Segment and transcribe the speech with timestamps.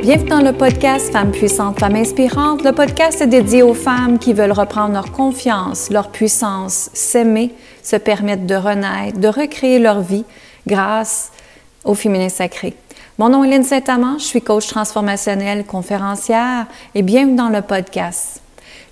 [0.00, 2.64] Bienvenue dans le podcast Femmes puissantes, Femmes inspirantes.
[2.64, 7.96] Le podcast est dédié aux femmes qui veulent reprendre leur confiance, leur puissance, s'aimer, se
[7.96, 10.24] permettre de renaître, de recréer leur vie
[10.66, 11.30] grâce
[11.84, 12.74] au féminin sacré.
[13.18, 18.41] Mon nom est Lynne Saint-Amand, je suis coach transformationnelle, conférencière et bienvenue dans le podcast.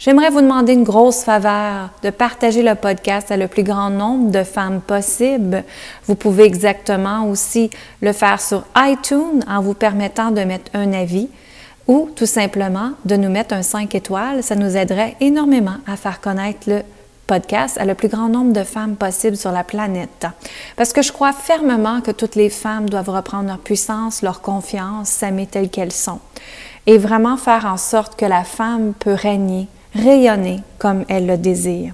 [0.01, 4.31] J'aimerais vous demander une grosse faveur de partager le podcast à le plus grand nombre
[4.31, 5.63] de femmes possible.
[6.07, 7.69] Vous pouvez exactement aussi
[8.01, 11.29] le faire sur iTunes en vous permettant de mettre un avis
[11.87, 14.43] ou tout simplement de nous mettre un 5 étoiles.
[14.43, 16.81] Ça nous aiderait énormément à faire connaître le
[17.27, 20.27] podcast à le plus grand nombre de femmes possible sur la planète.
[20.77, 25.11] Parce que je crois fermement que toutes les femmes doivent reprendre leur puissance, leur confiance,
[25.11, 26.21] s'aimer telles qu'elles sont.
[26.87, 31.93] Et vraiment faire en sorte que la femme peut régner rayonner comme elle le désire.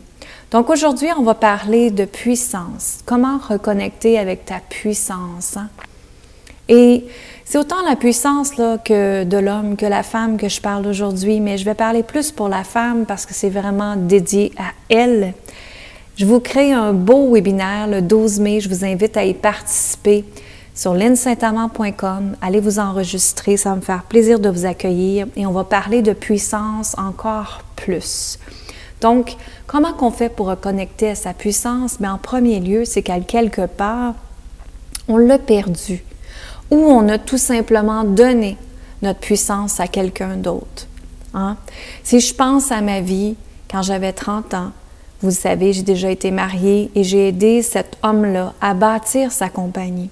[0.51, 3.01] Donc aujourd'hui, on va parler de puissance.
[3.05, 5.57] Comment reconnecter avec ta puissance?
[5.57, 5.69] Hein?
[6.69, 7.05] Et
[7.45, 11.65] c'est autant la puissance de l'homme que la femme que je parle aujourd'hui, mais je
[11.65, 15.35] vais parler plus pour la femme parce que c'est vraiment dédié à elle.
[16.17, 18.61] Je vous crée un beau webinaire le 12 mai.
[18.61, 20.25] Je vous invite à y participer
[20.77, 22.37] sur linsaintamant.com.
[22.41, 26.03] Allez vous enregistrer, ça va me faire plaisir de vous accueillir et on va parler
[26.03, 28.39] de puissance encore plus.
[29.01, 31.99] Donc, comment qu'on fait pour reconnecter à sa puissance?
[31.99, 34.15] Mais en premier lieu, c'est qu'à quelque part,
[35.09, 36.05] on l'a perdu
[36.71, 38.57] ou on a tout simplement donné
[39.03, 40.87] notre puissance à quelqu'un d'autre.
[41.33, 41.57] Hein?
[42.03, 43.37] Si je pense à ma vie
[43.71, 44.73] quand j'avais 30 ans,
[45.23, 50.11] vous savez, j'ai déjà été mariée et j'ai aidé cet homme-là à bâtir sa compagnie.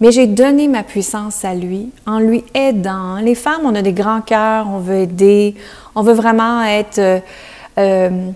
[0.00, 3.16] Mais j'ai donné ma puissance à lui en lui aidant.
[3.16, 5.56] Les femmes, on a des grands cœurs, on veut aider,
[5.94, 7.18] on veut vraiment être euh,
[7.78, 8.30] euh,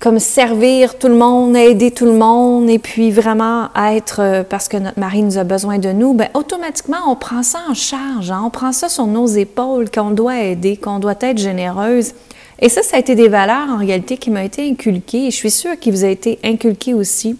[0.00, 4.68] comme servir tout le monde, aider tout le monde, et puis vraiment être, euh, parce
[4.68, 8.30] que notre mari nous a besoin de nous, bien, automatiquement, on prend ça en charge,
[8.30, 8.42] hein.
[8.44, 12.14] on prend ça sur nos épaules, qu'on doit aider, qu'on doit être généreuse.
[12.58, 15.36] Et ça, ça a été des valeurs en réalité qui m'ont été inculquées, et je
[15.36, 17.36] suis sûre qu'il vous a été inculqué aussi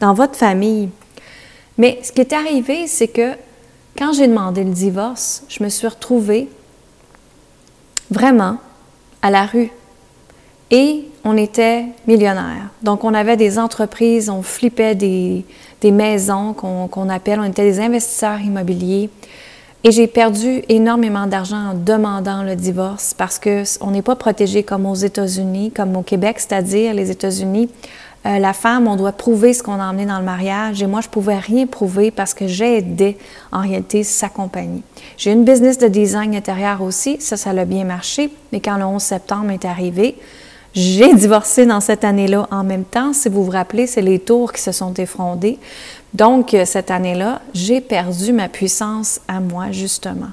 [0.00, 0.88] dans votre famille.
[1.78, 3.32] Mais ce qui est arrivé, c'est que
[3.96, 6.48] quand j'ai demandé le divorce, je me suis retrouvée
[8.10, 8.58] vraiment
[9.22, 9.70] à la rue.
[10.70, 12.70] Et on était millionnaires.
[12.82, 15.44] Donc, on avait des entreprises, on flippait des,
[15.84, 19.10] maisons qu'on appelle, on était des investisseurs immobiliers.
[19.86, 24.86] Et j'ai perdu énormément d'argent en demandant le divorce parce qu'on n'est pas protégé comme
[24.86, 27.68] aux États-Unis, comme au Québec, c'est-à-dire les États-Unis.
[28.26, 30.82] Euh, la femme, on doit prouver ce qu'on a emmené dans le mariage.
[30.82, 33.18] Et moi, je pouvais rien prouver parce que j'ai aidé
[33.52, 34.82] en réalité sa compagnie.
[35.18, 37.20] J'ai une business de design intérieur aussi.
[37.20, 38.30] Ça, ça a bien marché.
[38.52, 40.16] Mais quand le 11 septembre est arrivé,
[40.74, 43.12] j'ai divorcé dans cette année-là en même temps.
[43.12, 45.58] Si vous vous rappelez, c'est les tours qui se sont effondrés.
[46.14, 50.30] Donc, euh, cette année-là, j'ai perdu ma puissance à moi, justement.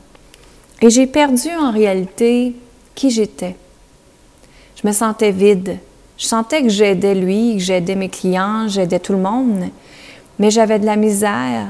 [0.81, 2.56] Et j'ai perdu en réalité
[2.96, 3.56] qui j'étais.
[4.81, 5.78] Je me sentais vide.
[6.22, 9.70] Je sentais que j'aidais lui, que j'aidais mes clients, j'aidais tout le monde,
[10.38, 11.70] mais j'avais de la misère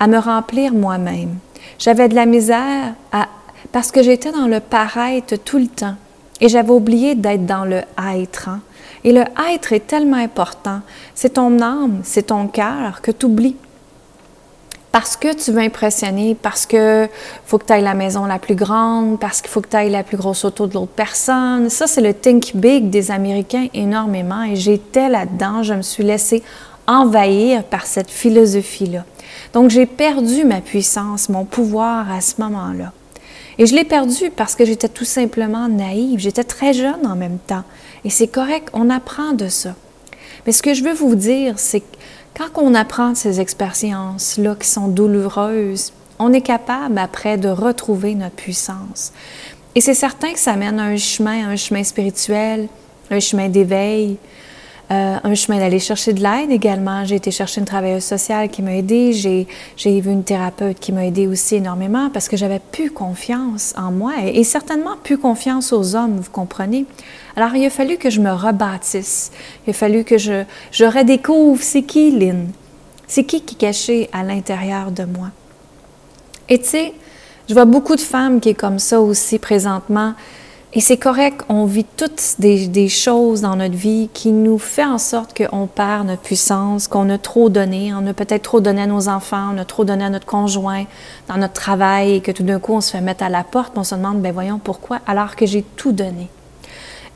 [0.00, 1.36] à me remplir moi-même.
[1.78, 3.28] J'avais de la misère à,
[3.70, 5.94] parce que j'étais dans le paraître tout le temps
[6.40, 7.82] et j'avais oublié d'être dans le
[8.16, 8.48] être.
[8.48, 8.60] Hein.
[9.04, 9.22] Et le
[9.54, 10.80] être est tellement important.
[11.14, 13.56] C'est ton âme, c'est ton cœur que tu oublies
[14.92, 17.08] parce que tu veux impressionner, parce que
[17.44, 20.02] faut que tu la maison la plus grande, parce qu'il faut que tu ailles la
[20.02, 21.68] plus grosse auto de l'autre personne.
[21.68, 25.62] Ça, c'est le think big des Américains énormément et j'étais là-dedans.
[25.62, 26.42] Je me suis laissée
[26.86, 29.04] envahir par cette philosophie-là.
[29.52, 32.92] Donc, j'ai perdu ma puissance, mon pouvoir à ce moment-là.
[33.58, 36.20] Et je l'ai perdu parce que j'étais tout simplement naïve.
[36.20, 37.64] J'étais très jeune en même temps.
[38.04, 39.74] Et c'est correct, on apprend de ça.
[40.46, 41.97] Mais ce que je veux vous dire, c'est que
[42.38, 48.36] quand on apprend ces expériences-là qui sont douloureuses, on est capable après de retrouver notre
[48.36, 49.12] puissance.
[49.74, 52.68] Et c'est certain que ça mène à un chemin, un chemin spirituel,
[53.10, 54.18] un chemin d'éveil,
[54.90, 57.04] euh, un chemin d'aller chercher de l'aide également.
[57.04, 59.12] J'ai été chercher une travailleuse sociale qui m'a aidée.
[59.12, 63.92] J'ai vu une thérapeute qui m'a aidée aussi énormément parce que j'avais plus confiance en
[63.92, 66.86] moi et, certainement plus confiance aux hommes, vous comprenez.
[67.36, 69.30] Alors, il a fallu que je me rebâtisse.
[69.66, 72.48] Il a fallu que je, je redécouvre c'est qui Lynn.
[73.06, 75.28] C'est qui qui est caché à l'intérieur de moi.
[76.48, 76.94] Et tu sais,
[77.48, 80.14] je vois beaucoup de femmes qui est comme ça aussi présentement.
[80.78, 84.98] Et c'est correct, on vit toutes des, choses dans notre vie qui nous fait en
[84.98, 87.92] sorte qu'on perd notre puissance, qu'on a trop donné.
[87.94, 90.84] On a peut-être trop donné à nos enfants, on a trop donné à notre conjoint,
[91.26, 93.72] dans notre travail, et que tout d'un coup, on se fait mettre à la porte,
[93.76, 96.28] on se demande, ben voyons pourquoi, alors que j'ai tout donné.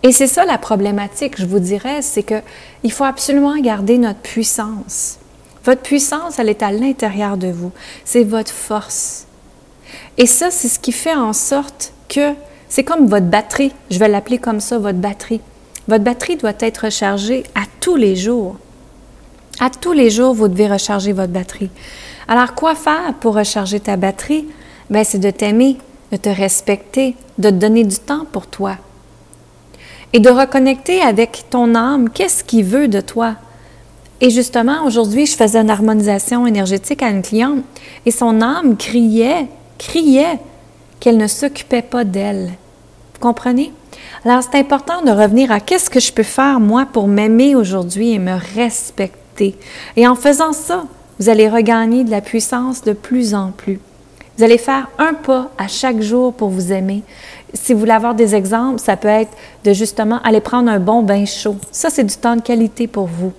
[0.03, 2.43] Et c'est ça la problématique, je vous dirais, c'est que
[2.83, 5.19] il faut absolument garder notre puissance.
[5.65, 7.71] Votre puissance, elle est à l'intérieur de vous.
[8.05, 9.29] C'est votre force.
[10.19, 12.35] Et ça, c'est ce qui fait en sorte que
[12.73, 13.71] c'est comme votre batterie.
[13.91, 15.43] Je vais l'appeler comme ça, votre batterie.
[15.89, 18.57] Votre batterie doit être rechargée à tous les jours.
[19.61, 21.69] À tous les jours, vous devez recharger votre batterie.
[22.29, 24.47] Alors, quoi faire pour recharger ta batterie?
[24.89, 25.77] Bien, c'est de t'aimer,
[26.13, 28.79] de te respecter, de te donner du temps pour toi.
[30.15, 33.35] Et de reconnecter avec ton âme, qu'est-ce qu'il veut de toi?
[34.23, 37.65] Et justement, aujourd'hui, je faisais une harmonisation énergétique à une cliente
[38.07, 40.39] et son âme criait, criait
[41.03, 42.47] qu'elle ne s'occupait pas d'elle.
[43.15, 43.73] Vous comprenez?
[44.25, 48.13] Alors, c'est important de revenir à qu'est-ce que je peux faire, moi, pour m'aimer aujourd'hui
[48.13, 49.57] et me respecter.
[49.97, 50.85] Et en faisant ça,
[51.19, 53.81] vous allez regagner de la puissance de plus en plus.
[54.39, 57.03] Vous allez faire un pas à chaque jour pour vous aimer.
[57.53, 59.33] Si vous voulez avoir des exemples, ça peut être
[59.65, 61.57] de justement aller prendre un bon bain chaud.
[61.73, 63.33] Ça, c'est du temps de qualité pour vous.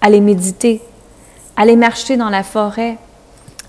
[0.00, 0.80] Aller méditer,
[1.56, 2.96] aller marcher dans la forêt,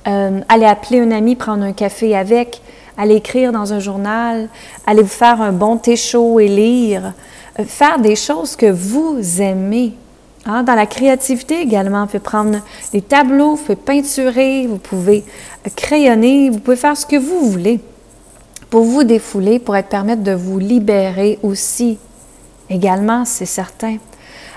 [0.08, 2.62] euh, aller appeler un ami, prendre un café avec,
[3.00, 4.50] aller écrire dans un journal,
[4.86, 7.14] aller vous faire un bon thé chaud et lire,
[7.58, 9.94] euh, faire des choses que vous aimez.
[10.46, 12.60] Hein, dans la créativité également, vous pouvez prendre
[12.92, 15.24] des tableaux, vous pouvez peinturer, vous pouvez
[15.76, 17.80] crayonner, vous pouvez faire ce que vous voulez
[18.70, 21.98] pour vous défouler, pour être permettre de vous libérer aussi.
[22.70, 23.98] Également, c'est certain.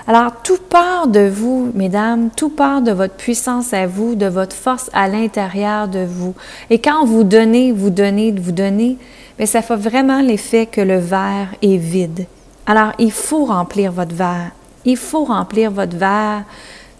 [0.05, 4.55] Alors, tout part de vous, mesdames, tout part de votre puissance à vous, de votre
[4.55, 6.35] force à l'intérieur de vous.
[6.69, 8.97] Et quand vous donnez, vous donnez, vous donnez,
[9.39, 12.25] mais ça fait vraiment l'effet que le verre est vide.
[12.65, 14.51] Alors, il faut remplir votre verre.
[14.83, 16.43] Il faut remplir votre verre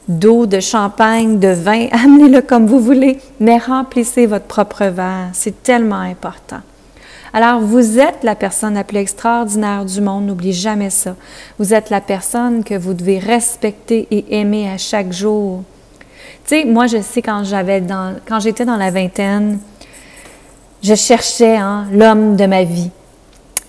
[0.07, 5.29] d'eau, de champagne, de vin, amenez-le comme vous voulez, mais remplissez votre propre verre.
[5.33, 6.61] C'est tellement important.
[7.35, 11.15] Alors, vous êtes la personne la plus extraordinaire du monde, n'oubliez jamais ça.
[11.57, 15.63] Vous êtes la personne que vous devez respecter et aimer à chaque jour.
[16.45, 19.57] Tu sais, moi, je sais quand j'avais dans, quand j'étais dans la vingtaine,
[20.83, 22.91] je cherchais hein, l'homme de ma vie.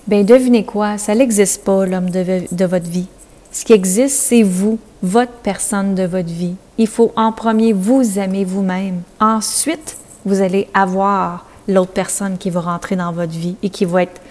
[0.05, 3.07] Bien, devinez quoi, ça n'existe pas, l'homme de, de votre vie.
[3.51, 6.55] Ce qui existe, c'est vous, votre personne de votre vie.
[6.77, 9.01] Il faut en premier vous aimer vous-même.
[9.19, 14.03] Ensuite, vous allez avoir l'autre personne qui va rentrer dans votre vie et qui va
[14.03, 14.21] être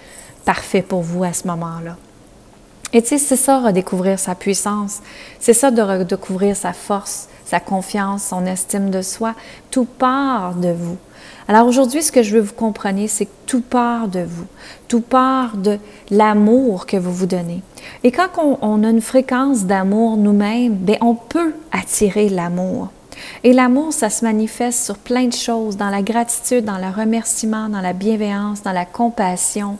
[0.45, 1.97] parfait pour vous à ce moment-là.
[2.93, 5.01] Et tu sais, c'est ça, redécouvrir sa puissance.
[5.39, 9.33] C'est ça de redécouvrir sa force, sa confiance, son estime de soi.
[9.69, 10.97] Tout part de vous.
[11.47, 14.47] Alors aujourd'hui, ce que je veux vous compreniez, c'est que tout part de vous.
[14.87, 15.77] Tout part de
[16.09, 17.61] l'amour que vous vous donnez.
[18.03, 22.89] Et quand on, on a une fréquence d'amour nous-mêmes, bien, on peut attirer l'amour.
[23.43, 27.69] Et l'amour, ça se manifeste sur plein de choses, dans la gratitude, dans le remerciement,
[27.69, 29.77] dans la bienveillance, dans la compassion,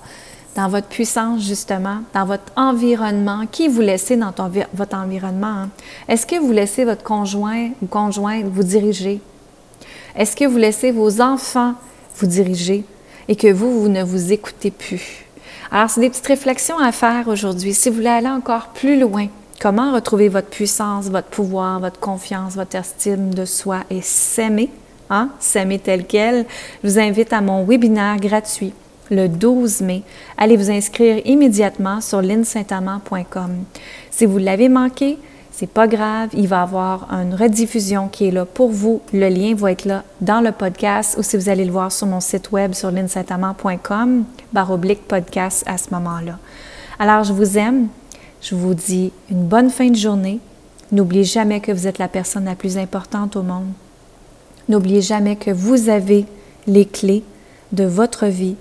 [0.55, 3.45] dans votre puissance justement, dans votre environnement.
[3.51, 4.33] Qui vous laissez dans
[4.73, 5.47] votre environnement?
[5.47, 5.69] Hein?
[6.07, 9.19] Est-ce que vous laissez votre conjoint ou conjointe vous diriger?
[10.15, 11.73] Est-ce que vous laissez vos enfants
[12.17, 12.85] vous diriger
[13.27, 15.25] et que vous, vous ne vous écoutez plus?
[15.71, 17.73] Alors, c'est des petites réflexions à faire aujourd'hui.
[17.73, 19.27] Si vous voulez aller encore plus loin,
[19.59, 24.69] Comment retrouver votre puissance, votre pouvoir, votre confiance, votre estime de soi et s'aimer,
[25.09, 25.29] hein?
[25.39, 26.45] s'aimer tel quel?
[26.83, 28.73] Je vous invite à mon webinaire gratuit
[29.09, 30.03] le 12 mai.
[30.37, 33.63] Allez vous inscrire immédiatement sur linsaintamant.com.
[34.11, 35.17] Si vous l'avez manqué,
[35.51, 39.01] c'est pas grave, il va y avoir une rediffusion qui est là pour vous.
[39.13, 42.07] Le lien va être là dans le podcast ou si vous allez le voir sur
[42.07, 46.39] mon site web sur linsaintamant.com, barre oblique podcast à ce moment-là.
[46.99, 47.87] Alors, je vous aime,
[48.41, 50.39] je vous dis une bonne fin de journée.
[50.91, 53.71] N'oubliez jamais que vous êtes la personne la plus importante au monde.
[54.69, 56.25] N'oubliez jamais que vous avez
[56.67, 57.23] les clés
[57.71, 58.55] de votre vie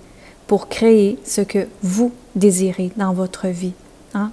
[0.47, 3.73] pour créer ce que vous désirez dans votre vie.
[4.15, 4.31] Hein?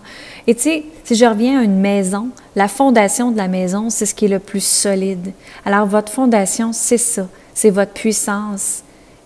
[0.48, 4.05] Et tu sais, si je reviens à une maison, la fondation de la maison, c'est
[4.05, 5.31] ce qui est le plus solide.
[5.65, 8.83] Alors votre fondation, c'est ça, c'est votre puissance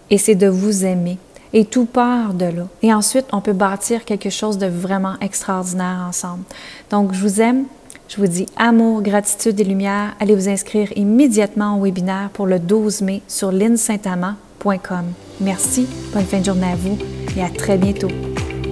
[0.09, 1.17] et c'est de vous aimer.
[1.57, 2.67] Et tout part de là.
[2.83, 6.43] Et ensuite, on peut bâtir quelque chose de vraiment extraordinaire ensemble.
[6.91, 7.63] Donc, je vous aime.
[8.09, 10.15] Je vous dis amour, gratitude et lumière.
[10.19, 15.05] Allez vous inscrire immédiatement au webinaire pour le 12 mai sur linsaintamant.com.
[15.39, 16.99] Merci, bonne fin de journée à vous
[17.35, 18.09] et à très bientôt.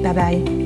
[0.03, 0.62] Bye bye.